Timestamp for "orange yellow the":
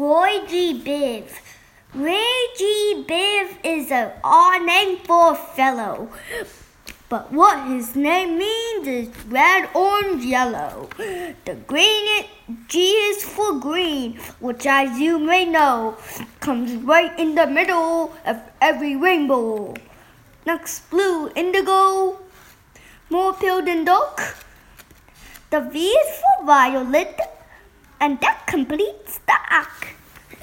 9.74-11.56